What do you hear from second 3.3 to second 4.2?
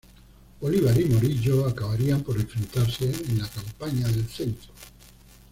la Campaña